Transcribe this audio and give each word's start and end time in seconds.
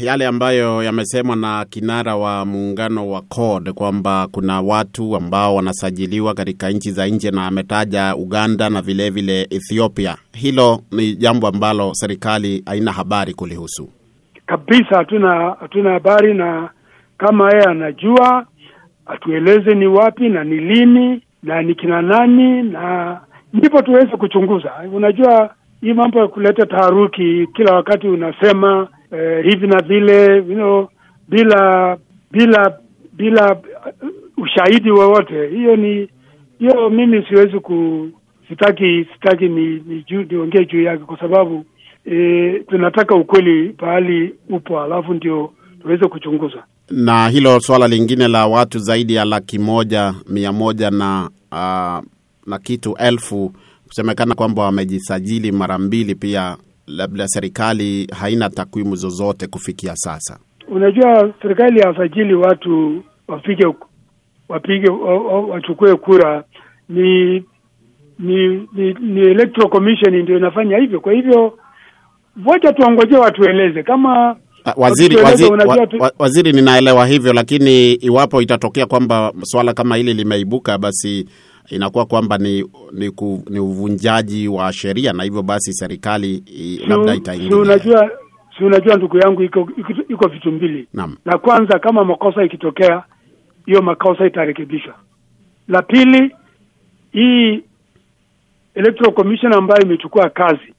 yale 0.00 0.26
ambayo 0.26 0.82
yamesemwa 0.82 1.36
na 1.36 1.64
kinara 1.64 2.16
wa 2.16 2.44
muungano 2.44 3.10
wa 3.10 3.20
CORD 3.22 3.70
kwamba 3.72 4.28
kuna 4.32 4.60
watu 4.60 5.16
ambao 5.16 5.54
wanasajiliwa 5.54 6.34
katika 6.34 6.70
nchi 6.70 6.90
za 6.90 7.06
nje 7.06 7.30
na 7.30 7.46
ametaja 7.46 8.16
Uganda 8.16 8.70
na 8.70 8.82
vilevile 8.82 9.42
vile 9.42 9.56
Ethiopia. 9.56 10.16
Hilo 10.32 10.80
ni 10.92 11.14
jambo 11.16 11.48
ambalo 11.48 11.90
serikali 11.94 12.62
haina 12.66 12.92
habari 12.92 13.34
kulihusu 13.34 13.88
kabisa. 14.46 14.96
Hatuna 14.96 15.56
hatuna 15.60 15.90
habari, 15.90 16.34
na 16.34 16.70
kama 17.18 17.50
yeye 17.52 17.64
anajua 17.64 18.46
atueleze 19.06 19.74
ni 19.74 19.86
wapi 19.86 20.28
na 20.28 20.44
ni 20.44 20.56
lini 20.56 21.22
na 21.42 21.62
ni 21.62 21.74
kina 21.74 22.02
nani, 22.02 22.62
na 22.62 23.20
ndipo 23.52 23.82
tuweze 23.82 24.16
kuchunguza. 24.16 24.72
Unajua 24.92 25.54
hii 25.80 25.92
mambo 25.92 26.18
ya 26.18 26.28
kuleta 26.28 26.66
taharuki 26.66 27.46
kila 27.54 27.74
wakati 27.74 28.08
unasema 28.08 28.88
eh, 29.12 29.44
hivi 29.44 29.66
na 29.66 29.82
vile 29.82 30.36
you 30.36 30.42
know, 30.54 30.88
bila 31.28 31.96
bila 32.32 32.78
bila 33.12 33.52
uh, 33.54 34.44
ushahidi 34.44 34.90
wowote, 34.90 35.46
hiyo 35.48 35.76
ni 35.76 36.08
hiyo, 36.58 36.90
mimi 36.90 37.24
siwezi 37.28 37.60
ku 37.60 38.08
sitaki 38.48 39.06
sitaki 39.14 39.48
ni 39.48 39.66
ni 39.86 40.02
juu 40.08 40.22
niongee 40.22 40.64
juu 40.64 40.82
yake 40.82 41.04
kwa 41.04 41.18
sababu 41.20 41.64
eh, 42.04 42.62
tunataka 42.68 43.14
ukweli 43.14 43.68
pahali 43.68 44.34
upo, 44.50 44.80
alafu 44.82 45.14
ndio 45.14 45.52
tuweze 45.82 46.08
kuchunguza. 46.08 46.64
Na 46.90 47.28
hilo 47.28 47.60
swala 47.60 47.88
lingine 47.88 48.28
la 48.28 48.46
watu 48.46 48.78
zaidi 48.78 49.14
ya 49.14 49.24
laki 49.24 49.58
moja 49.58 50.14
mia 50.28 50.52
moja 50.52 50.90
na 50.90 51.30
uh, 51.52 52.04
na 52.46 52.58
kitu 52.62 52.94
elfu 52.98 53.52
kusemekana 53.86 54.34
kwamba 54.34 54.62
wamejisajili 54.62 55.52
mara 55.52 55.78
mbili, 55.78 56.14
pia 56.14 56.56
labda 56.88 57.28
serikali 57.28 58.06
haina 58.20 58.50
takwimu 58.50 58.96
zozote 58.96 59.46
kufikia 59.46 59.96
sasa. 59.96 60.38
Unajua, 60.68 61.32
serikali 61.42 61.80
hawasajili 61.80 62.34
watu 62.34 63.02
wapige 63.28 63.66
wapige 64.48 64.90
wachukue 65.50 65.96
kura, 65.96 66.44
ni 66.88 67.34
ni 68.18 68.48
ni, 68.72 68.92
ni 69.00 69.20
electoral 69.20 69.70
commission 69.70 70.22
ndio 70.22 70.36
inafanya 70.38 70.78
hivyo. 70.78 71.00
Kwa 71.00 71.12
hivyo 71.12 71.58
wacha 72.46 72.72
tuongoje 72.72 73.16
watueleze 73.16 73.82
kama 73.82 74.36
Waziri, 74.76 75.16
waziri, 75.16 75.50
wa, 76.00 76.12
waziri, 76.18 76.52
ninaelewa 76.52 77.06
hivyo, 77.06 77.32
lakini 77.32 77.92
iwapo 77.92 78.42
itatokea 78.42 78.86
kwamba 78.86 79.32
swala 79.42 79.74
kama 79.74 79.96
hili 79.96 80.14
limeibuka, 80.14 80.78
basi 80.78 81.26
inakuwa 81.70 82.06
kwamba 82.06 82.38
ni 82.38 82.64
ni, 82.92 83.10
ku, 83.10 83.44
ni 83.50 83.58
uvunjaji 83.60 84.48
wa 84.48 84.72
sheria 84.72 85.12
na 85.12 85.22
hivyo 85.24 85.42
basi 85.42 85.72
serikali 85.72 86.42
labda 86.88 87.14
itaingilia. 87.14 87.56
Unajua, 87.56 88.10
si 88.58 88.64
unajua 88.64 88.96
ndugu 88.96 89.18
yangu, 89.18 89.42
iko 89.42 89.68
iko 90.08 90.28
vitu 90.28 90.52
mbili. 90.52 90.88
Naam. 90.94 91.16
La 91.24 91.38
kwanza, 91.38 91.78
kama 91.78 92.04
makosa 92.04 92.44
ikitokea, 92.44 93.02
hiyo 93.66 93.82
makosa 93.82 94.26
itarekebishwa. 94.26 94.94
La 95.68 95.82
pili, 95.82 96.34
hii 97.12 97.60
electoral 98.74 99.14
commission 99.14 99.52
ambayo 99.52 99.82
imechukua 99.82 100.30
kazi 100.30 100.74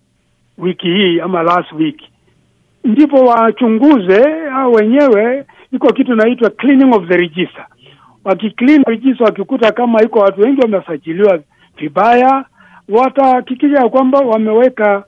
wiki 0.57 0.87
hii 0.87 1.19
ama 1.19 1.43
last 1.43 1.71
week 1.71 2.01
ndipo 2.83 3.25
wachunguze 3.25 4.23
au 4.53 4.73
wenyewe, 4.73 5.45
iko 5.73 5.93
kitu 5.93 6.13
inaitwa 6.13 6.49
cleaning 6.49 6.93
of 6.95 7.07
the 7.07 7.17
register. 7.17 7.65
Wakiclean 8.29 8.83
register, 8.87 9.23
wakikuta 9.25 9.71
kama 9.71 10.01
iko 10.03 10.19
watu 10.19 10.41
wengi 10.41 10.61
wamesajiliwa 10.61 11.39
vibaya, 11.77 12.45
watahakikisha 12.89 13.77
ya 13.79 13.89
kwamba 13.89 14.19
wameweka 14.19 15.03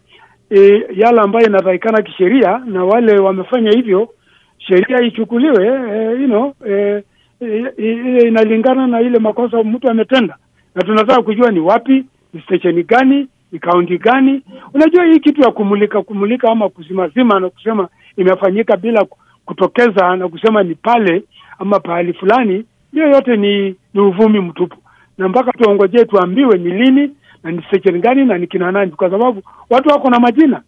e, 0.49 0.85
yale 0.95 1.21
ambayo 1.21 1.45
inatakikana 1.47 2.01
kisheria, 2.01 2.61
na 2.65 2.83
wale 2.85 3.17
wamefanya 3.17 3.71
hivyo 3.71 4.09
sheria 4.57 5.01
ichukuliwe, 5.01 5.65
e, 5.67 6.21
you 6.21 6.27
know, 6.27 6.53
e, 6.69 7.03
e, 7.41 7.65
e, 7.77 8.27
inalingana 8.27 8.87
na 8.87 9.01
ile 9.01 9.19
makosa 9.19 9.63
mtu 9.63 9.89
ametenda, 9.89 10.35
na 10.75 10.81
tunataka 10.81 11.21
kujua 11.21 11.51
ni 11.51 11.59
wapi, 11.59 12.05
ni 12.33 12.41
stesheni 12.41 12.83
gani 12.83 13.27
ni 13.51 13.59
kaunti 13.59 13.97
gani? 13.97 14.41
Unajua 14.73 15.05
hii 15.05 15.19
kitu 15.19 15.41
ya 15.41 15.51
kumulika 15.51 16.01
kumulika 16.01 16.51
ama 16.51 16.69
kuzimazima 16.69 17.39
na 17.39 17.49
kusema 17.49 17.87
imefanyika 18.17 18.77
bila 18.77 19.05
kutokeza 19.45 20.15
na 20.15 20.27
kusema 20.29 20.63
ni 20.63 20.75
pale 20.75 21.23
ama 21.59 21.79
pahali 21.79 22.13
fulani, 22.13 22.65
hiyo 22.93 23.07
yote 23.07 23.37
ni 23.37 23.75
ni 23.93 24.01
uvumi 24.01 24.39
mtupu, 24.39 24.77
na 25.17 25.29
mpaka 25.29 25.51
tuongojee 25.51 26.05
tuambiwe 26.05 26.57
ni 26.57 26.69
lini 26.69 27.11
na 27.43 27.51
ni 27.51 27.61
station 27.63 28.01
gani 28.01 28.25
na 28.25 28.37
ni 28.37 28.47
kina 28.47 28.71
nani, 28.71 28.91
kwa 28.91 29.09
sababu 29.09 29.41
watu 29.69 29.89
wako 29.89 30.09
na 30.09 30.19
majina. 30.19 30.61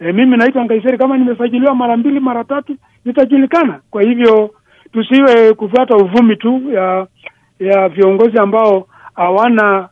E, 0.00 0.12
mimi 0.12 0.36
naitwa 0.36 0.64
Ngaiseri, 0.64 0.98
kama 0.98 1.18
nimesajiliwa 1.18 1.74
mara 1.74 1.96
mbili 1.96 2.20
mara 2.20 2.44
tatu 2.44 2.76
nitajulikana. 3.04 3.80
Kwa 3.90 4.02
hivyo 4.02 4.50
tusiwe 4.92 5.54
kufuata 5.54 5.96
uvumi 5.96 6.36
tu 6.36 6.62
ya 6.72 7.06
ya 7.60 7.88
viongozi 7.88 8.38
ambao 8.38 8.86
hawana 9.14 9.88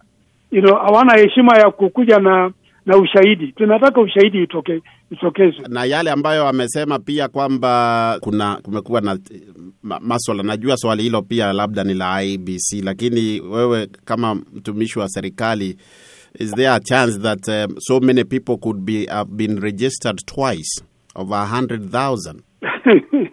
you 0.52 0.62
know, 0.62 0.76
hawana 0.76 1.16
heshima 1.16 1.56
ya 1.58 1.70
kukuja 1.70 2.18
na 2.18 2.50
na 2.86 2.96
ushahidi. 2.96 3.52
Tunataka 3.52 4.00
ushahidi 4.00 4.42
itoke 4.42 4.82
itokezwe. 5.10 5.64
Na 5.68 5.84
yale 5.84 6.10
ambayo 6.10 6.48
amesema 6.48 6.98
pia 6.98 7.28
kwamba 7.28 8.18
kuna 8.20 8.56
kumekuwa 8.56 9.00
na 9.00 9.18
ma, 9.82 10.00
maswala, 10.00 10.42
najua 10.42 10.76
swali 10.76 11.02
hilo 11.02 11.22
pia 11.22 11.52
labda 11.52 11.84
ni 11.84 11.94
la 11.94 12.22
IBC, 12.22 12.72
lakini 12.84 13.40
wewe 13.40 13.86
kama 14.04 14.34
mtumishi 14.34 14.98
wa 14.98 15.08
serikali, 15.08 15.76
is 16.38 16.54
there 16.54 16.68
a 16.68 16.80
chance 16.80 17.18
that 17.18 17.48
um, 17.48 17.74
so 17.80 18.00
many 18.00 18.24
people 18.24 18.56
could 18.56 18.80
be 18.84 19.06
have 19.06 19.30
been 19.30 19.60
registered 19.60 20.18
twice 20.26 20.82
over 21.16 21.34
a 21.38 21.46
hundred 21.46 21.90
thousand? 21.90 22.42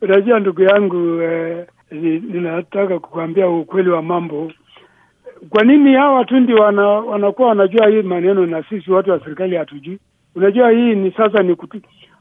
Unajua 0.00 0.40
ndugu 0.40 0.62
yangu 0.62 1.22
eh, 1.22 1.66
ninataka 2.32 2.98
kukuambia 2.98 3.48
ukweli 3.48 3.90
wa 3.90 4.02
mambo 4.02 4.52
kwa 5.50 5.64
nini 5.64 5.94
hawa 5.94 6.14
watu 6.14 6.40
ndio 6.40 6.56
wana, 6.56 6.86
wanakuwa 6.88 7.48
wanajua 7.48 7.88
hii 7.88 8.02
maneno 8.02 8.46
na 8.46 8.62
sisi 8.62 8.90
watu 8.92 9.10
wa 9.10 9.20
serikali 9.20 9.56
hatujui? 9.56 9.98
Unajua 10.34 10.70
hii 10.70 10.94
ni 10.94 11.10
sasa 11.10 11.42
ni, 11.42 11.54
kutu, 11.54 11.80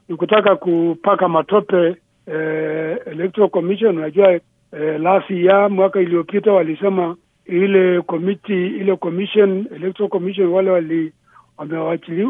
ni 0.10 0.16
kutaka 0.16 0.56
kupaka 0.56 1.28
matope 1.30 1.96
eh, 2.28 2.98
electoral 3.06 3.50
commission. 3.50 3.98
Unajua 3.98 4.32
eh, 4.32 4.42
last 5.00 5.30
year 5.30 5.70
mwaka 5.72 6.02
iliyopita 6.02 6.52
walisema 6.54 7.16
ile 7.46 8.02
committee 8.02 8.68
ile 8.68 8.96
commission 8.96 9.68
electoral 9.76 10.10
commission 10.10 10.48
wale 10.48 10.70
wali 10.70 11.14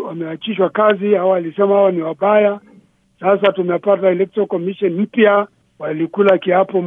wameachishwa 0.05 0.69
kazi 0.69 1.15
au 1.17 1.29
walisema 1.29 1.75
hawa 1.75 1.91
ni 1.91 2.01
wabaya. 2.01 2.59
Sasa 3.19 3.51
tumepata 3.51 4.09
electoral 4.09 4.47
commission 4.47 4.93
mpya, 5.01 5.47
walikula 5.79 6.37
kiapo 6.37 6.83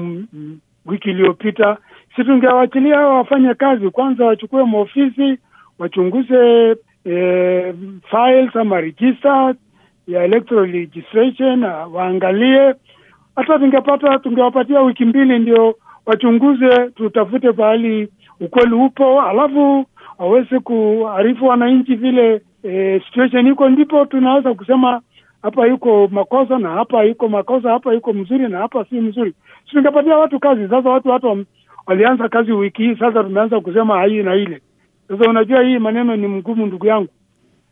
wiki 0.87 1.11
iliyopita 1.11 1.77
si 2.19 2.25
tungewachilia 2.25 2.97
hao 2.97 3.15
wafanye 3.17 3.55
kazi 3.55 3.91
kwanza, 3.91 4.25
wachukue 4.27 4.65
maofisi 4.65 5.39
wachunguze 5.79 6.71
e, 7.07 7.75
files 8.11 8.57
ama 8.57 8.81
register 8.81 9.55
ya 10.09 10.25
electoral 10.25 10.73
registration, 10.73 11.65
waangalie. 11.93 12.75
Hata 13.37 13.59
tungepata 13.59 14.19
tungewapatia 14.19 14.81
wiki 14.81 15.05
mbili 15.05 15.39
ndio 15.39 15.75
wachunguze, 16.07 16.89
tutafute 16.95 17.53
pahali 17.53 18.09
ukweli 18.41 18.75
upo, 18.75 19.23
alafu 19.23 19.87
waweze 20.19 20.59
kuarifu 20.59 21.47
wananchi 21.47 21.95
vile 21.95 22.41
e, 22.65 23.01
situation 23.07 23.47
iko, 23.47 23.69
ndipo 23.69 24.05
tunaweza 24.05 24.55
kusema 24.55 25.01
hapa 25.43 25.67
iko 25.69 26.09
makosa 26.13 26.59
na 26.59 26.71
hapa 26.71 27.05
iko 27.05 27.29
makosa, 27.29 27.71
hapa 27.71 27.95
iko 27.95 28.13
mzuri 28.13 28.49
na 28.49 28.59
hapa 28.59 28.85
si 28.85 29.01
mzuri. 29.01 29.35
Tungepatia 29.71 30.19
watu 30.19 30.39
kazi. 30.41 30.69
Sasa 30.69 30.91
watu 30.91 31.09
watu 31.09 31.45
walianza 31.89 32.29
kazi 32.29 32.53
wiki 32.53 32.83
hii, 32.83 32.97
sasa 32.97 33.23
tumeanza 33.25 33.61
kusema 33.61 34.05
hii 34.05 34.23
na 34.23 34.35
ile. 34.35 34.61
Sasa 35.09 35.31
unajua 35.31 35.63
hii 35.63 35.79
maneno 35.79 36.17
ni 36.17 36.27
mgumu, 36.27 36.67
ndugu 36.67 36.87
yangu. 36.87 37.09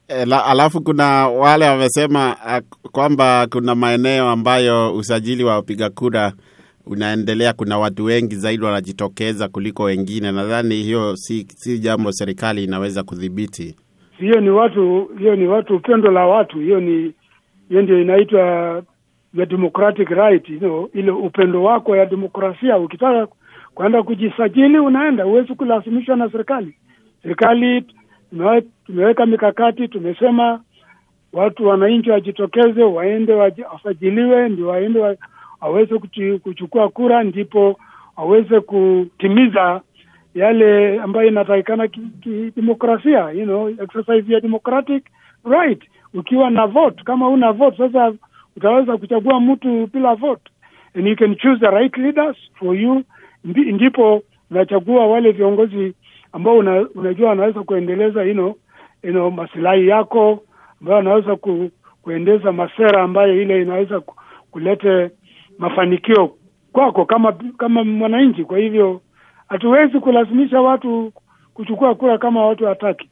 E, 0.09 0.25
la, 0.25 0.45
alafu 0.45 0.81
kuna 0.83 1.29
wale 1.29 1.69
wamesema 1.69 2.37
uh, 2.47 2.91
kwamba 2.91 3.47
kuna 3.53 3.75
maeneo 3.75 4.29
ambayo 4.29 4.95
usajili 4.95 5.45
wa 5.45 5.55
wapiga 5.55 5.91
kura 5.91 6.33
unaendelea, 6.87 7.53
kuna 7.53 7.79
watu 7.79 8.05
wengi 8.05 8.35
zaidi 8.35 8.65
wanajitokeza 8.65 9.49
kuliko 9.49 9.83
wengine. 9.83 10.33
Nadhani 10.33 10.75
hiyo 10.75 11.17
si, 11.17 11.47
si 11.57 11.79
jambo 11.79 12.13
serikali 12.13 12.65
inaweza 12.65 13.03
kudhibiti. 13.03 13.77
Hiyo 14.19 14.41
ni 14.41 14.51
watu, 14.51 15.11
hiyo 15.19 15.37
ni 15.37 15.47
watu, 15.47 15.77
upendo 15.77 16.11
la 16.11 16.27
watu, 16.27 16.59
hiyo 16.59 16.81
ni 16.81 17.13
hiyo 17.69 17.83
ndio 17.83 18.01
inaitwa 18.01 18.83
ya 19.35 19.47
democratic 19.47 20.09
right, 20.11 20.49
you 20.49 20.59
know, 20.59 20.89
ile 20.95 21.11
upendo 21.11 21.63
wako 21.63 21.97
ya 21.97 22.07
demokrasia. 22.07 22.79
Ukitaka 22.79 23.29
kwenda 23.77 24.03
kujisajili 24.03 24.79
unaenda, 24.79 25.25
huwezi 25.25 25.55
kulazimishwa 25.55 26.17
na 26.17 26.31
serikali. 26.31 26.75
Serikali 27.23 27.85
tumeweka 28.87 29.27
mikakati, 29.27 29.89
tumesema 29.89 30.61
watu 31.33 31.67
wananchi 31.67 32.11
wajitokeze, 32.11 32.83
waende 32.83 33.33
wasajiliwe, 33.73 34.49
ndio 34.49 34.67
waende 34.69 34.99
wa, 35.01 35.17
waweze 35.61 35.99
kuchukua 36.39 36.89
kura, 36.89 37.23
ndipo 37.23 37.79
waweze 38.17 38.61
kutimiza 38.61 39.81
yale 40.35 41.01
ambayo 41.01 41.29
inatakikana 41.29 41.89
kidemokrasia, 41.89 43.31
you 43.31 43.45
know, 43.45 43.69
exercise 43.69 44.33
ya 44.33 44.41
democratic 44.41 45.05
right. 45.45 45.83
Ukiwa 46.15 46.51
na 46.51 46.67
vote, 46.67 47.03
kama 47.05 47.29
una 47.29 47.53
vote 47.53 47.77
sasa 47.77 48.13
utaweza 48.57 48.97
kuchagua 48.97 49.41
mtu 49.41 49.87
bila 49.93 50.15
vote 50.15 50.51
and 50.95 51.07
you 51.07 51.17
can 51.17 51.37
choose 51.37 51.61
the 51.61 51.71
right 51.71 51.97
leaders 51.97 52.37
for 52.59 52.75
you 52.77 53.03
Ndi, 53.47 53.73
ndipo 53.73 54.23
unachagua 54.51 55.07
wale 55.07 55.33
viongozi 55.33 55.95
ambao 56.33 56.59
una, 56.59 56.89
unajua 56.95 57.29
wanaweza 57.29 57.63
kuendeleza 57.63 58.25
ino 58.25 58.55
ino 59.03 59.31
masilahi 59.31 59.89
yako 59.89 60.43
ambayo 60.81 60.97
wanaweza 60.97 61.37
ku, 61.37 61.71
kuendeza 62.03 62.53
masera 62.53 63.03
ambayo 63.03 63.43
ile 63.43 63.63
inaweza 63.63 64.01
ku, 64.01 64.15
kulete 64.51 65.11
mafanikio 65.59 66.31
kwako 66.73 67.05
kama 67.05 67.33
kama 67.59 67.85
mwananchi. 67.85 68.45
Kwa 68.45 68.59
hivyo 68.59 69.01
hatuwezi 69.49 70.01
kulazimisha 70.01 70.61
watu 70.61 71.13
kuchukua 71.55 71.95
kura 71.95 72.19
kama 72.19 72.47
watu 72.47 72.67
hataki. 72.67 73.11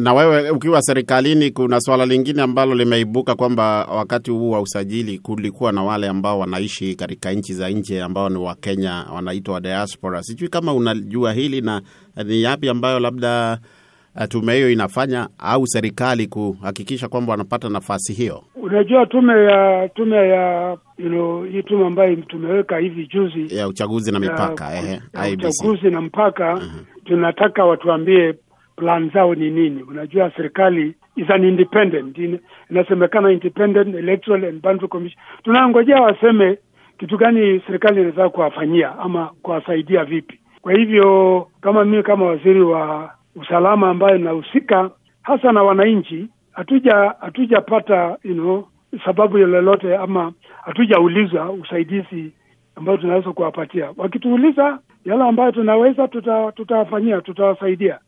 Na 0.00 0.14
wewe 0.14 0.50
ukiwa 0.50 0.82
serikalini, 0.82 1.50
kuna 1.50 1.80
swala 1.80 2.06
lingine 2.06 2.42
ambalo 2.42 2.74
limeibuka 2.74 3.34
kwamba 3.34 3.84
wakati 3.84 4.30
huu 4.30 4.50
wa 4.50 4.60
usajili 4.60 5.18
kulikuwa 5.18 5.72
na 5.72 5.82
wale 5.82 6.08
ambao 6.08 6.38
wanaishi 6.38 6.94
katika 6.94 7.32
nchi 7.32 7.54
za 7.54 7.68
nje 7.70 8.02
ambao 8.02 8.28
ni 8.28 8.36
Wakenya 8.38 9.04
wanaitwa 9.14 9.60
diaspora. 9.60 10.22
Sijui 10.22 10.48
kama 10.48 10.74
unajua 10.74 11.32
hili 11.32 11.60
na 11.60 11.82
ni 12.24 12.42
yapi 12.42 12.68
ambayo 12.68 12.98
labda 13.00 13.58
tume 14.28 14.54
hiyo 14.54 14.70
inafanya 14.70 15.28
au 15.38 15.66
serikali 15.66 16.26
kuhakikisha 16.26 17.08
kwamba 17.08 17.30
wanapata 17.30 17.68
nafasi 17.68 18.12
hiyo. 18.12 18.42
Unajua, 18.62 19.06
tume 19.06 19.32
ya 19.44 19.88
tume 19.88 20.16
ya 20.16 20.76
you 20.98 21.08
know, 21.08 21.44
hii 21.44 21.62
tume 21.62 21.86
ambayo 21.86 22.16
tumeweka 22.16 22.78
hivi 22.78 23.06
juzi 23.06 23.56
ya 23.56 23.68
uchaguzi 23.68 24.12
na 24.12 24.20
mipaka 24.20 24.70
ya, 24.74 24.82
ya 24.82 25.00
uchaguzi 25.32 25.90
na 25.90 26.00
mpaka 26.00 26.60
tunataka 27.04 27.64
watuambie 27.64 28.34
plan 28.82 29.10
zao 29.10 29.34
ni 29.34 29.50
nini. 29.50 29.82
Unajua 29.82 30.30
serikali 30.36 30.94
is 31.16 31.30
an 31.30 31.44
independent, 31.44 32.18
inasemekana 32.70 33.30
independent 33.32 33.94
electoral 33.94 34.44
and 34.44 34.62
boundary 34.62 34.88
commission. 34.88 35.20
Tunangojea 35.44 36.02
waseme 36.02 36.58
kitu 36.98 37.16
gani 37.18 37.60
serikali 37.66 38.02
inataka 38.02 38.28
kuwafanyia 38.28 38.98
ama 38.98 39.30
kuwasaidia 39.42 40.04
vipi. 40.04 40.40
Kwa 40.62 40.72
hivyo 40.72 41.48
kama 41.60 41.84
mimi 41.84 42.02
kama 42.02 42.26
waziri 42.26 42.60
wa 42.62 43.10
usalama 43.36 43.90
ambayo 43.90 44.16
inahusika 44.16 44.90
hasa 45.22 45.52
na 45.52 45.62
wananchi, 45.62 46.28
hatuja 46.52 47.14
hatujapata 47.20 48.16
you 48.24 48.34
know, 48.34 48.64
sababu 49.04 49.38
lolote 49.38 49.96
ama 49.96 50.32
hatujaulizwa 50.64 51.50
usaidizi 51.50 52.32
ambayo 52.76 52.98
tunaweza 52.98 53.32
kuwapatia. 53.32 53.90
Wakituuliza 53.96 54.78
yale 55.04 55.22
ambayo 55.24 55.52
tunaweza, 55.52 56.08
tuta- 56.08 56.52
tutawafanyia, 56.52 57.20
tutawasaidia. 57.20 57.98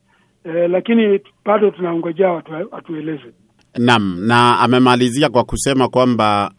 Eh, 0.44 0.70
lakini 0.70 1.20
bado 1.44 1.70
tunaongojea 1.70 2.32
watu 2.32 2.52
watueleze. 2.70 3.32
Naam, 3.78 4.20
na 4.20 4.58
amemalizia 4.60 5.28
kwa 5.28 5.44
kusema 5.44 5.88
kwamba 5.88 6.50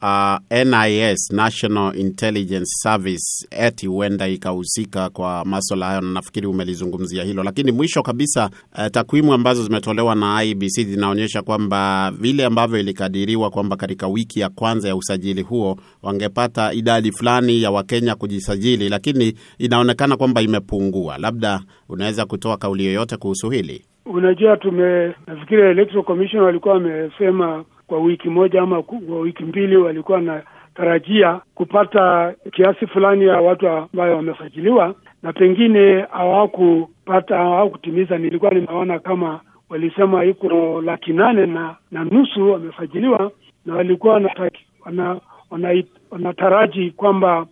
uh, 0.51 0.57
NIS 0.65 1.31
National 1.31 1.99
Intelligence 1.99 2.65
Service 2.83 3.47
eti 3.51 3.87
huenda 3.87 4.27
ikahusika 4.27 5.09
kwa 5.09 5.45
maswala 5.45 5.85
hayo, 5.85 6.01
na 6.01 6.11
nafikiri 6.11 6.47
umelizungumzia 6.47 7.23
hilo. 7.23 7.43
Lakini 7.43 7.71
mwisho 7.71 8.03
kabisa, 8.03 8.49
uh, 8.77 8.87
takwimu 8.87 9.33
ambazo 9.33 9.63
zimetolewa 9.63 10.15
na 10.15 10.43
IBC 10.43 10.71
zinaonyesha 10.83 11.41
kwamba 11.41 12.11
vile 12.19 12.45
ambavyo 12.45 12.79
ilikadiriwa 12.79 13.49
kwamba 13.49 13.75
katika 13.75 14.07
wiki 14.07 14.39
ya 14.39 14.49
kwanza 14.49 14.87
ya 14.87 14.95
usajili 14.95 15.41
huo 15.41 15.77
wangepata 16.03 16.73
idadi 16.73 17.11
fulani 17.11 17.61
ya 17.61 17.71
Wakenya 17.71 18.15
kujisajili, 18.15 18.89
lakini 18.89 19.33
inaonekana 19.57 20.17
kwamba 20.17 20.41
imepungua. 20.41 21.17
Labda 21.17 21.61
unaweza 21.89 22.25
kutoa 22.25 22.57
kauli 22.57 22.85
yoyote 22.85 23.17
kuhusu 23.17 23.49
hili? 23.49 23.85
Unajua, 24.05 24.57
tume 24.57 25.13
nafikiri 25.27 25.61
Electoral 25.61 26.03
Commission 26.03 26.43
walikuwa 26.43 26.73
wamesema 26.73 27.65
kwa 27.87 27.99
wiki 27.99 28.29
moja 28.29 28.61
ama 28.61 28.83
kwa 28.83 29.19
wiki 29.19 29.43
mbili 29.43 29.77
walikuwa 29.77 30.17
wanatarajia 30.17 31.39
kupata 31.55 32.33
kiasi 32.51 32.87
fulani 32.87 33.25
ya 33.25 33.37
watu 33.41 33.67
ambayo 33.69 34.15
wamesajiliwa, 34.15 34.95
na 35.23 35.33
pengine 35.33 36.01
hawakupata 36.11 37.37
hawakutimiza. 37.37 38.17
Nilikuwa 38.17 38.51
nimeona 38.51 38.99
kama 38.99 39.39
walisema 39.69 40.25
iko 40.25 40.81
laki 40.81 41.13
nane 41.13 41.45
na, 41.45 41.75
na 41.91 42.03
nusu 42.03 42.51
wamesajiliwa, 42.51 43.31
na 43.65 43.75
walikuwa 43.75 44.13
wanataki, 44.13 44.65
wana, 44.85 45.19
wana, 45.49 45.83
wanataraji 46.11 46.91
kwamba 46.91 47.45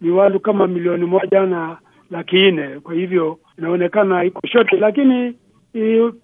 ni 0.00 0.10
watu 0.10 0.40
kama 0.40 0.66
milioni 0.66 1.04
moja 1.04 1.40
na 1.46 1.76
laki 2.10 2.50
nne. 2.50 2.68
Kwa 2.80 2.94
hivyo 2.94 3.38
inaonekana 3.58 4.24
iko 4.24 4.46
shoti, 4.46 4.76
lakini 4.76 5.34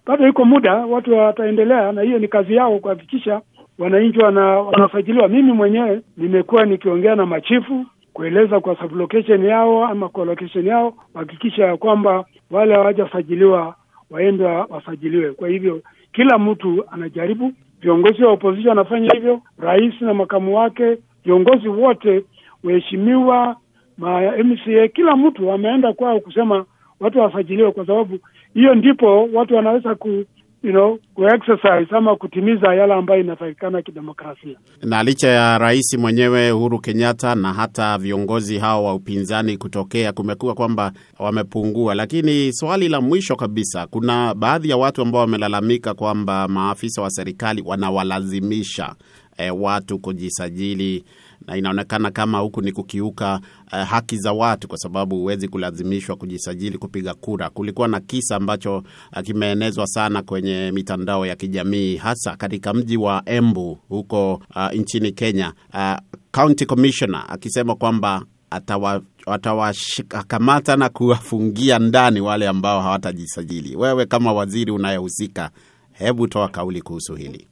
bado 0.05 0.27
iko 0.27 0.45
muda, 0.45 0.73
watu 0.73 1.17
wataendelea, 1.17 1.91
na 1.91 2.01
hiyo 2.01 2.19
ni 2.19 2.27
kazi 2.27 2.55
yao 2.55 2.79
kuhakikisha 2.79 3.41
wananchi 3.79 4.19
wana, 4.19 4.45
wanasajiliwa. 4.45 5.27
Mimi 5.27 5.51
mwenyewe 5.51 6.01
nimekuwa 6.17 6.65
nikiongea 6.65 7.15
na 7.15 7.25
machifu 7.25 7.85
kueleza 8.13 8.59
kwa 8.59 8.75
sublocation 8.77 9.45
yao 9.45 9.85
ama 9.85 10.09
kwa 10.09 10.25
location 10.25 10.65
yao, 10.67 10.91
kuhakikisha 10.91 11.65
ya 11.65 11.77
kwamba 11.77 12.25
wale 12.51 12.73
hawajasajiliwa 12.73 13.75
waende 14.09 14.43
wasajiliwe. 14.45 15.31
Kwa 15.31 15.49
hivyo 15.49 15.81
kila 16.13 16.37
mtu 16.37 16.83
anajaribu, 16.91 17.53
viongozi 17.81 18.23
wa 18.23 18.31
opposition 18.31 18.69
wanafanya 18.69 19.09
hivyo, 19.13 19.41
rais 19.59 20.01
na 20.01 20.13
makamu 20.13 20.57
wake, 20.57 20.97
viongozi 21.25 21.67
wote, 21.67 22.23
waheshimiwa, 22.63 23.55
ma 23.97 24.21
MCA, 24.43 24.87
kila 24.87 25.15
mtu 25.15 25.51
ameenda 25.51 25.93
kwao 25.93 26.19
kusema 26.19 26.65
watu 26.99 27.19
wasajiliwe, 27.19 27.71
kwa 27.71 27.85
sababu 27.85 28.19
hiyo 28.53 28.75
ndipo 28.75 29.29
watu 29.33 29.55
wanaweza 29.55 29.95
ku 29.95 30.23
you 30.63 30.71
know, 30.71 30.99
kuexercise 31.15 31.95
ama 31.95 32.15
kutimiza 32.15 32.73
yale 32.75 32.93
ambayo 32.93 33.21
inatakikana 33.21 33.81
kidemokrasia. 33.81 34.57
na 34.83 35.03
licha 35.03 35.27
ya 35.27 35.57
rais 35.57 35.97
mwenyewe 35.97 36.51
Uhuru 36.51 36.79
Kenyatta 36.79 37.35
na 37.35 37.53
hata 37.53 37.97
viongozi 37.97 38.57
hao 38.57 38.83
wa 38.85 38.93
upinzani 38.93 39.57
kutokea, 39.57 40.11
kumekuwa 40.13 40.53
kwamba 40.53 40.91
wamepungua. 41.19 41.95
Lakini 41.95 42.53
swali 42.53 42.89
la 42.89 43.01
mwisho 43.01 43.35
kabisa, 43.35 43.87
kuna 43.87 44.33
baadhi 44.33 44.69
ya 44.69 44.77
watu 44.77 45.01
ambao 45.01 45.21
wamelalamika 45.21 45.93
kwamba 45.93 46.47
maafisa 46.47 47.01
wa 47.01 47.09
serikali 47.09 47.61
wanawalazimisha 47.65 48.95
eh, 49.37 49.61
watu 49.61 49.99
kujisajili 49.99 51.03
na 51.47 51.57
inaonekana 51.57 52.11
kama 52.11 52.39
huku 52.39 52.61
ni 52.61 52.71
kukiuka 52.71 53.39
uh, 53.73 53.79
haki 53.79 54.17
za 54.17 54.33
watu, 54.33 54.67
kwa 54.67 54.77
sababu 54.77 55.15
huwezi 55.17 55.47
kulazimishwa 55.47 56.15
kujisajili 56.15 56.77
kupiga 56.77 57.13
kura. 57.13 57.49
Kulikuwa 57.49 57.87
na 57.87 57.99
kisa 57.99 58.35
ambacho 58.35 58.77
uh, 58.77 59.21
kimeenezwa 59.23 59.87
sana 59.87 60.21
kwenye 60.21 60.71
mitandao 60.71 61.25
ya 61.25 61.35
kijamii, 61.35 61.95
hasa 61.95 62.35
katika 62.35 62.73
mji 62.73 62.97
wa 62.97 63.23
Embu 63.25 63.77
huko 63.89 64.33
uh, 64.55 64.71
nchini 64.73 65.11
Kenya, 65.11 65.53
uh, 65.73 65.95
county 66.31 66.65
commissioner 66.65 67.25
akisema 67.29 67.75
kwamba 67.75 68.25
atawa 68.49 69.01
atawakamata 69.25 70.75
na 70.75 70.89
kuwafungia 70.89 71.79
ndani 71.79 72.21
wale 72.21 72.47
ambao 72.47 72.81
hawatajisajili. 72.81 73.75
Wewe 73.75 74.05
kama 74.05 74.33
waziri 74.33 74.71
unayehusika, 74.71 75.49
hebu 75.91 76.27
toa 76.27 76.47
kauli 76.47 76.81
kuhusu 76.81 77.15
hili. 77.15 77.47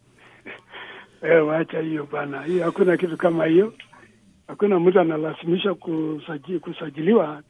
Eh, 1.23 1.47
wacha 1.47 1.79
hiyo 1.79 2.07
bana, 2.11 2.41
hiyo 2.43 2.65
hakuna 2.65 2.97
kitu 2.97 3.17
kama 3.17 3.45
hiyo. 3.45 3.73
Hakuna 4.47 4.79
mtu 4.79 4.99
analazimisha 4.99 5.73
kusaji, 5.73 6.59
kusajiliwa. 6.59 7.41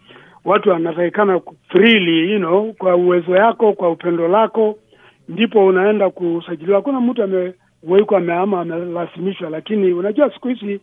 Watu 0.45 0.69
wanatakikana 0.69 1.41
freely, 1.67 2.31
you 2.33 2.37
know, 2.39 2.73
kwa 2.73 2.95
uwezo 2.95 3.35
yako, 3.35 3.73
kwa 3.73 3.91
upendo 3.91 4.27
lako, 4.27 4.79
ndipo 5.29 5.65
unaenda 5.65 6.09
kusajiliwa. 6.09 6.77
Hakuna 6.77 7.01
mtu 7.01 7.23
amewekwa 7.23 8.17
ameama 8.17 8.61
amelazimishwa, 8.61 9.49
lakini 9.49 9.93
unajua 9.93 10.33
siku 10.33 10.47
hizi 10.47 10.73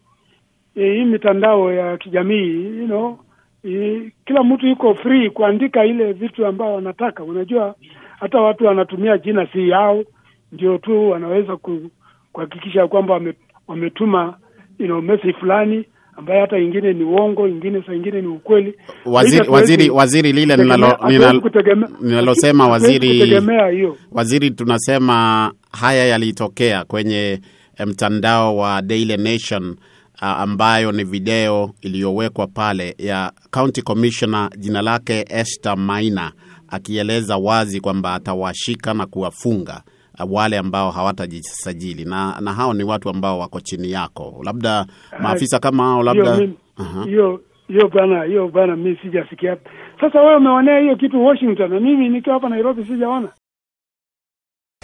eh, 0.76 0.94
hii 0.96 1.04
mitandao 1.04 1.72
ya 1.72 1.96
kijamii 1.96 2.78
you 2.78 2.86
know, 2.86 3.18
eh, 3.64 4.12
kila 4.26 4.42
mtu 4.44 4.66
yuko 4.66 4.94
free 4.94 5.30
kuandika 5.30 5.84
ile 5.84 6.12
vitu 6.12 6.46
ambayo 6.46 6.74
wanataka. 6.74 7.24
Unajua 7.24 7.74
hata 8.20 8.40
watu 8.40 8.64
wanatumia 8.66 9.18
jina 9.18 9.46
si 9.46 9.68
yao, 9.68 10.04
ndio 10.52 10.78
tu 10.78 11.10
wanaweza 11.10 11.56
ku, 11.56 11.80
kuhakikisha 12.36 12.88
kwamba 12.88 13.14
wame, 13.14 13.34
wametuma 13.68 14.34
you 14.78 14.86
know, 14.86 15.00
message 15.02 15.32
fulani 15.40 15.84
ambayo 16.16 16.40
hata 16.40 16.58
ingine 16.58 16.92
ni 16.92 17.04
uongo, 17.04 17.48
ingine 17.48 17.82
saa 17.86 17.94
ingine 17.94 18.20
ni 18.20 18.26
ukweli. 18.26 18.74
Waziri, 19.06 19.48
waziri, 19.48 19.90
waziri 19.90 20.32
lile 20.32 20.56
ninalosema 22.00 22.68
waziri 22.68 23.42
waziri, 24.12 24.50
tunasema 24.50 25.52
haya 25.72 26.06
yalitokea 26.06 26.84
kwenye 26.84 27.40
eh, 27.78 27.86
mtandao 27.86 28.56
wa 28.56 28.82
Daily 28.82 29.16
Nation 29.16 29.76
ah, 30.20 30.36
ambayo 30.36 30.92
ni 30.92 31.04
video 31.04 31.70
iliyowekwa 31.80 32.46
pale 32.46 32.94
ya 32.98 33.32
county 33.50 33.82
commissioner 33.82 34.50
jina 34.58 34.82
lake 34.82 35.24
Esther 35.28 35.76
Maina 35.76 36.32
akieleza 36.68 37.36
wazi 37.36 37.80
kwamba 37.80 38.14
atawashika 38.14 38.94
na 38.94 39.06
kuwafunga 39.06 39.82
wale 40.30 40.58
ambao 40.58 40.90
hawatajisajili 40.90 42.04
na, 42.04 42.40
na 42.40 42.52
hao 42.52 42.74
ni 42.74 42.84
watu 42.84 43.08
ambao 43.10 43.38
wako 43.38 43.60
chini 43.60 43.90
yako, 43.90 44.40
labda 44.44 44.86
maafisa 45.20 45.58
kama 45.58 45.84
hao 45.84 46.02
labda 46.02 46.36
hiyo 47.04 47.40
hiyo 47.68 47.88
bana 47.88 48.24
hiyo 48.24 48.48
bana, 48.48 48.76
mi 48.76 48.98
sijasikia. 49.02 49.56
Sasa 50.00 50.20
wewe 50.20 50.36
umeonea 50.36 50.78
hiyo 50.78 50.96
kitu 50.96 51.24
Washington, 51.24 51.70
na 51.74 51.80
mimi 51.80 52.08
nikiwa 52.08 52.34
hapa 52.34 52.48
Nairobi 52.48 52.84
sijaona. 52.84 53.28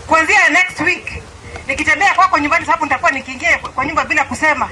kuanzia 0.08 0.48
next 0.50 0.80
week 0.80 1.22
nikitembea 1.68 2.14
kwako 2.14 2.38
nyumbani, 2.38 2.66
sababu 2.66 2.84
nitakuwa 2.84 3.10
nikiingia 3.10 3.58
kwa 3.58 3.86
nyumba 3.86 4.04
bila 4.04 4.24
kusema 4.24 4.68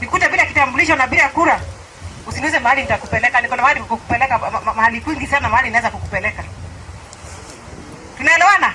nikute 0.00 0.28
bila 0.28 0.46
kitambulisho 0.46 0.96
na 0.96 1.06
bila 1.06 1.28
kura, 1.28 1.60
usiniuze 2.28 2.58
mahali 2.58 2.80
nitakupeleka. 2.82 3.40
Niko 3.40 3.56
na 3.56 3.62
mahali 3.62 3.80
kukupeleka, 3.80 4.38
ma- 4.38 4.50
ma- 4.50 4.74
mahali 4.74 5.00
kwingi 5.00 5.26
sana 5.26 5.48
mahali 5.48 5.70
naweza 5.70 5.90
kukupeleka. 5.90 6.44
Tunaelewana? 8.18 8.72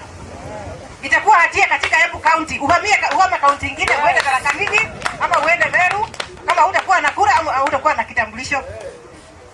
Itakuwa 1.07 1.35
hatia 1.37 1.67
katika 1.67 2.03
Embu 2.05 2.19
County, 2.19 2.59
uhamie 2.59 2.97
uhame 3.15 3.37
kaunti 3.37 3.65
nyingine, 3.65 3.91
uende 4.03 4.21
Tharaka 4.21 4.53
Nithi 4.53 4.87
ama 5.21 5.39
uende 5.45 5.65
Meru, 5.65 6.07
kama 6.45 6.61
hutakuwa 6.61 7.01
na 7.01 7.11
kura 7.11 7.35
ama 7.35 7.51
hutakuwa 7.51 7.93
na 7.93 8.03
kitambulisho. 8.03 8.63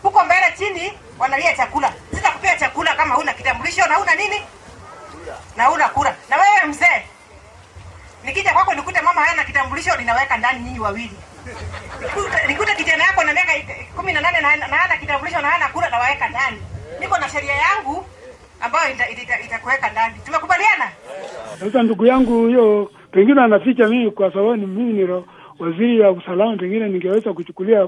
Huko 0.03 0.23
mbele 0.25 0.53
chini 0.57 0.93
wanalia 1.19 1.53
chakula, 1.55 1.93
sitakupea 2.15 2.57
chakula 2.57 2.95
kama 2.95 3.15
huna 3.15 3.33
kitambulisho 3.33 3.87
na 3.87 3.95
huna 3.95 4.15
nini 4.15 4.41
na 5.55 5.65
huna 5.65 5.89
kura. 5.89 6.15
Na 6.29 6.37
wewe 6.37 6.63
mzee, 6.65 7.03
nikija 8.23 8.53
kwako 8.53 8.73
nikute 8.73 9.01
mama 9.01 9.21
hana 9.25 9.43
kitambulisho, 9.43 9.95
ninaweka 9.95 10.37
ndani 10.37 10.59
nyinyi 10.59 10.79
wawili. 10.79 11.17
Nikute- 12.47 12.75
kijana 12.75 13.03
yako 13.03 13.23
na 13.23 13.33
miaka 13.33 13.51
kumi 13.95 14.13
na 14.13 14.21
nane 14.21 14.41
na 14.41 14.55
na 14.55 14.77
hana 14.77 14.97
kitambulisho 14.97 15.41
na 15.41 15.49
hana 15.49 15.67
kura, 15.69 15.89
nawaweka 15.89 16.27
ndani. 16.29 16.61
Niko 16.99 17.17
na 17.17 17.29
sheria 17.29 17.55
yangu 17.55 18.05
ambayo 18.65 18.93
ita- 18.93 19.09
ita- 19.23 19.45
itakuweka 19.45 19.91
ndani. 19.91 20.13
Tumekubaliana? 20.25 20.85
Sasa 21.59 21.83
ndugu 21.83 22.05
yangu 22.05 22.39
huyo 22.39 22.91
pengine 23.11 23.41
anaficha 23.41 23.87
mimi 23.87 24.11
kwa 24.11 24.31
sababu 24.33 24.55
ni 24.55 24.65
mimi 24.65 24.93
ni 24.93 25.23
waziri 25.59 25.99
wa 26.01 26.11
usalama, 26.11 26.57
pengine 26.57 26.89
ningeweza 26.89 27.33
kuchukulia 27.33 27.87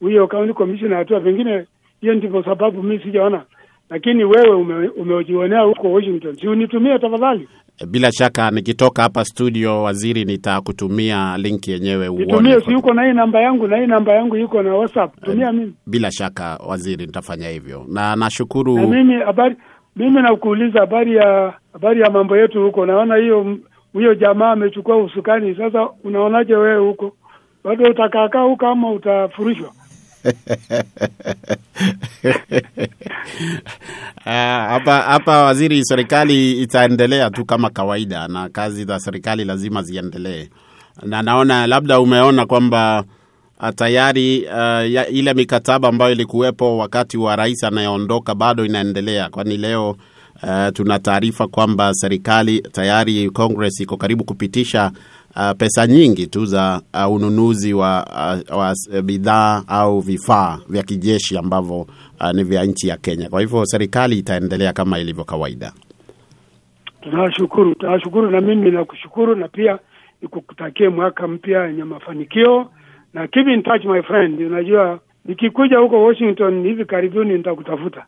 huyo 0.00 0.28
county 0.28 0.52
commissioner 0.54 0.98
hatua, 0.98 1.20
pengine 1.20 1.64
hiyo 2.00 2.14
ndivyo 2.14 2.42
sababu 2.44 2.82
mimi 2.82 3.02
sijaona, 3.02 3.42
lakini 3.90 4.24
wewe 4.24 4.54
ume, 4.56 4.88
umejionea 4.88 5.60
huko 5.60 5.92
Washington, 5.92 6.36
si 6.36 6.48
unitumie 6.48 6.98
tafadhali, 6.98 7.48
Bila 7.88 8.12
shaka 8.12 8.50
nikitoka 8.50 9.02
hapa 9.02 9.24
studio, 9.24 9.82
waziri, 9.82 10.24
nitakutumia 10.24 11.38
link 11.38 11.68
yenyewe 11.68 12.08
uone. 12.08 12.60
si 12.60 12.74
uko 12.74 12.94
na 12.94 13.04
hii 13.06 13.12
namba 13.12 13.40
yangu, 13.40 13.68
na 13.68 13.76
hii 13.76 13.86
namba 13.86 14.12
yangu 14.14 14.36
iko 14.36 14.62
na 14.62 14.74
WhatsApp, 14.74 15.24
tumia 15.24 15.52
mimi 15.52 15.74
Bila 15.86 16.10
shaka 16.10 16.58
waziri, 16.66 17.06
nitafanya 17.06 17.48
hivyo 17.48 17.84
na 17.88 18.00
na 18.10 18.16
nashukuru. 18.16 18.78
mimi 18.88 19.14
habari 19.14 19.56
mimi 20.00 20.22
nakuuliza 20.22 20.80
habari 20.80 21.16
ya 21.16 21.54
habari 21.72 22.00
ya 22.00 22.10
mambo 22.10 22.36
yetu 22.36 22.62
huko. 22.62 22.86
Naona 22.86 23.16
hiyo 23.16 23.58
huyo 23.92 24.14
jamaa 24.14 24.50
amechukua 24.52 24.96
usukani 24.96 25.54
sasa, 25.56 25.88
unaonaje 26.04 26.54
wewe 26.56 26.80
huko? 26.88 27.16
Bado 27.64 27.90
utakaakaa 27.90 28.42
huko 28.42 28.66
ama 28.66 28.90
utafurushwa? 28.92 29.70
Ah, 34.24 34.66
hapa 34.68 34.98
hapa 35.02 35.42
waziri, 35.44 35.84
serikali 35.84 36.52
itaendelea 36.62 37.30
tu 37.30 37.44
kama 37.44 37.70
kawaida, 37.70 38.28
na 38.28 38.48
kazi 38.48 38.84
za 38.84 38.98
serikali 38.98 39.44
lazima 39.44 39.82
ziendelee, 39.82 40.48
na 41.02 41.22
naona 41.22 41.66
labda 41.66 42.00
umeona 42.00 42.46
kwamba 42.46 43.04
tayari 43.76 44.46
uh, 44.46 45.14
ile 45.16 45.34
mikataba 45.34 45.88
ambayo 45.88 46.12
ilikuwepo 46.12 46.78
wakati 46.78 47.18
wa 47.18 47.36
rais 47.36 47.64
anayeondoka 47.64 48.34
bado 48.34 48.64
inaendelea, 48.64 49.28
kwani 49.28 49.56
leo 49.56 49.90
uh, 50.42 50.68
tuna 50.72 50.98
taarifa 50.98 51.46
kwamba 51.46 51.94
serikali 51.94 52.60
tayari 52.60 53.30
Congress 53.30 53.80
iko 53.80 53.96
karibu 53.96 54.24
kupitisha 54.24 54.92
uh, 55.36 55.50
pesa 55.58 55.86
nyingi 55.86 56.26
tu 56.26 56.44
za 56.46 56.82
uh, 56.94 57.12
ununuzi 57.14 57.74
wa, 57.74 58.06
uh, 58.50 58.58
wa 58.58 58.74
bidhaa 59.02 59.62
au 59.68 60.00
vifaa 60.00 60.58
vya 60.68 60.82
kijeshi 60.82 61.38
ambavyo 61.38 61.80
uh, 62.20 62.30
ni 62.34 62.44
vya 62.44 62.64
nchi 62.64 62.88
ya 62.88 62.96
Kenya. 62.96 63.28
Kwa 63.28 63.40
hivyo 63.40 63.66
serikali 63.66 64.18
itaendelea 64.18 64.72
kama 64.72 64.98
ilivyo 64.98 65.24
kawaida. 65.24 65.72
Tunawashukuru, 67.00 67.74
tunawashukuru 67.74 68.30
na 68.30 68.40
mimi 68.40 68.70
nakushukuru, 68.70 69.34
na 69.36 69.48
pia 69.48 69.78
nikukutakie 70.22 70.88
mwaka 70.88 71.28
mpya 71.28 71.64
yenye 71.66 71.84
mafanikio 71.84 72.70
na 73.14 73.26
keep 73.28 73.48
in 73.48 73.62
touch 73.62 73.84
my 73.84 74.02
friend. 74.02 74.40
Unajua 74.40 75.00
nikikuja 75.24 75.78
huko 75.78 76.04
Washington 76.04 76.62
hivi 76.62 76.84
karibuni 76.84 77.32
nitakutafuta. 77.32 78.04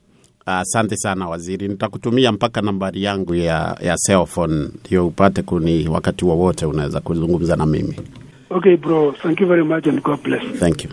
Asante 0.46 0.96
sana 0.96 1.28
waziri, 1.28 1.68
nitakutumia 1.68 2.32
mpaka 2.32 2.62
nambari 2.62 3.02
yangu 3.02 3.34
ya, 3.34 3.76
ya 3.80 3.96
cell 4.06 4.26
phone 4.26 4.68
ndio 4.86 5.06
upate 5.06 5.42
kuni 5.42 5.88
wakati 5.88 6.24
wowote 6.24 6.66
unaweza 6.66 7.00
kuzungumza 7.00 7.56
na 7.56 7.66
mimi. 7.66 7.96
Okay 8.50 8.76
bro, 8.76 9.12
thank 9.22 9.40
you 9.40 9.46
very 9.46 9.62
much 9.64 9.86
and 9.86 10.02
God 10.02 10.22
bless. 10.22 10.42
Thank 10.58 10.84
you. 10.84 10.90